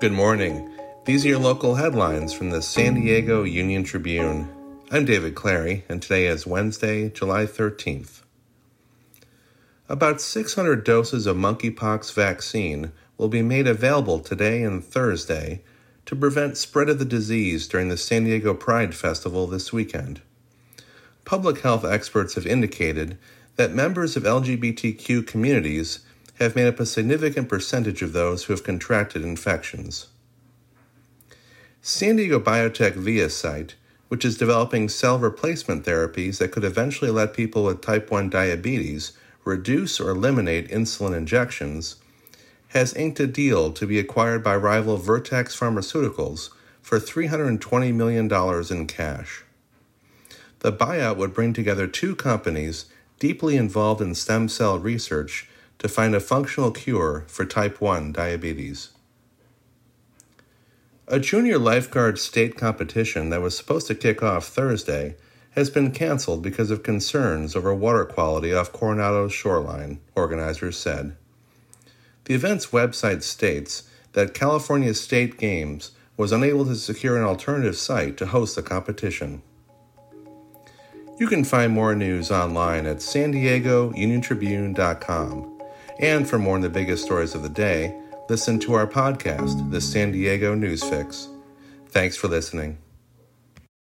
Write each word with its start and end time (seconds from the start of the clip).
Good 0.00 0.12
morning. 0.12 0.70
These 1.04 1.26
are 1.26 1.28
your 1.28 1.38
local 1.38 1.74
headlines 1.74 2.32
from 2.32 2.48
the 2.48 2.62
San 2.62 2.94
Diego 2.94 3.42
Union 3.42 3.84
Tribune. 3.84 4.48
I'm 4.90 5.04
David 5.04 5.34
Clary, 5.34 5.84
and 5.90 6.00
today 6.00 6.26
is 6.26 6.46
Wednesday, 6.46 7.10
July 7.10 7.44
13th. 7.44 8.22
About 9.90 10.22
600 10.22 10.84
doses 10.84 11.26
of 11.26 11.36
monkeypox 11.36 12.14
vaccine 12.14 12.92
will 13.18 13.28
be 13.28 13.42
made 13.42 13.66
available 13.66 14.20
today 14.20 14.62
and 14.62 14.82
Thursday 14.82 15.60
to 16.06 16.16
prevent 16.16 16.56
spread 16.56 16.88
of 16.88 16.98
the 16.98 17.04
disease 17.04 17.68
during 17.68 17.90
the 17.90 17.98
San 17.98 18.24
Diego 18.24 18.54
Pride 18.54 18.94
Festival 18.94 19.46
this 19.46 19.70
weekend. 19.70 20.22
Public 21.26 21.60
health 21.60 21.84
experts 21.84 22.36
have 22.36 22.46
indicated 22.46 23.18
that 23.56 23.74
members 23.74 24.16
of 24.16 24.22
LGBTQ 24.22 25.26
communities 25.26 26.00
have 26.44 26.56
made 26.56 26.66
up 26.66 26.80
a 26.80 26.86
significant 26.86 27.48
percentage 27.48 28.02
of 28.02 28.12
those 28.12 28.44
who 28.44 28.52
have 28.52 28.64
contracted 28.64 29.22
infections. 29.22 30.06
San 31.82 32.16
Diego 32.16 32.40
biotech 32.40 32.92
ViaCyte, 32.92 33.74
which 34.08 34.24
is 34.24 34.38
developing 34.38 34.88
cell 34.88 35.18
replacement 35.18 35.84
therapies 35.84 36.38
that 36.38 36.50
could 36.50 36.64
eventually 36.64 37.10
let 37.10 37.34
people 37.34 37.64
with 37.64 37.80
type 37.80 38.10
1 38.10 38.28
diabetes 38.28 39.12
reduce 39.44 40.00
or 40.00 40.10
eliminate 40.10 40.68
insulin 40.70 41.16
injections, 41.16 41.96
has 42.68 42.94
inked 42.94 43.20
a 43.20 43.26
deal 43.26 43.72
to 43.72 43.86
be 43.86 43.98
acquired 43.98 44.42
by 44.42 44.54
rival 44.54 44.96
Vertex 44.96 45.58
Pharmaceuticals 45.58 46.50
for 46.80 46.98
$320 46.98 47.94
million 47.94 48.30
in 48.70 48.86
cash. 48.86 49.44
The 50.60 50.72
buyout 50.72 51.16
would 51.16 51.34
bring 51.34 51.52
together 51.52 51.86
two 51.86 52.14
companies 52.14 52.86
deeply 53.18 53.56
involved 53.56 54.00
in 54.00 54.14
stem 54.14 54.48
cell 54.48 54.78
research 54.78 55.48
to 55.80 55.88
find 55.88 56.14
a 56.14 56.20
functional 56.20 56.70
cure 56.70 57.24
for 57.26 57.44
type 57.44 57.80
1 57.80 58.12
diabetes. 58.12 58.90
A 61.08 61.18
junior 61.18 61.58
lifeguard 61.58 62.18
state 62.18 62.56
competition 62.56 63.30
that 63.30 63.40
was 63.40 63.56
supposed 63.56 63.88
to 63.88 63.94
kick 63.94 64.22
off 64.22 64.46
Thursday 64.46 65.16
has 65.52 65.70
been 65.70 65.90
canceled 65.90 66.42
because 66.42 66.70
of 66.70 66.82
concerns 66.82 67.56
over 67.56 67.74
water 67.74 68.04
quality 68.04 68.54
off 68.54 68.72
Coronado's 68.72 69.32
shoreline, 69.32 70.00
organizers 70.14 70.76
said. 70.76 71.16
The 72.26 72.34
event's 72.34 72.66
website 72.66 73.22
states 73.22 73.84
that 74.12 74.34
California 74.34 74.92
State 74.94 75.38
Games 75.38 75.92
was 76.16 76.30
unable 76.30 76.66
to 76.66 76.76
secure 76.76 77.16
an 77.16 77.24
alternative 77.24 77.76
site 77.76 78.18
to 78.18 78.26
host 78.26 78.54
the 78.54 78.62
competition. 78.62 79.42
You 81.18 81.26
can 81.26 81.42
find 81.42 81.72
more 81.72 81.94
news 81.94 82.30
online 82.30 82.86
at 82.86 83.02
san 83.02 83.30
diego 83.30 83.90
uniontribune.com 83.92 85.49
and 86.00 86.28
for 86.28 86.38
more 86.38 86.54
on 86.54 86.62
the 86.62 86.70
biggest 86.70 87.04
stories 87.04 87.34
of 87.34 87.42
the 87.42 87.48
day, 87.48 87.94
listen 88.28 88.58
to 88.60 88.74
our 88.74 88.86
podcast, 88.86 89.70
The 89.70 89.80
San 89.80 90.12
Diego 90.12 90.54
News 90.54 90.82
Fix. 90.82 91.28
Thanks 91.88 92.16
for 92.16 92.28
listening. 92.28 92.78